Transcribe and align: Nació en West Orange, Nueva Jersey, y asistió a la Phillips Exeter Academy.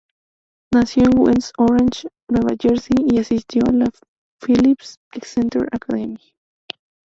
Nació 0.73 1.03
en 1.03 1.11
West 1.19 1.51
Orange, 1.59 2.07
Nueva 2.27 2.55
Jersey, 2.59 2.95
y 3.07 3.19
asistió 3.19 3.61
a 3.67 3.71
la 3.71 3.85
Phillips 4.43 4.95
Exeter 5.11 5.67
Academy. 5.71 6.33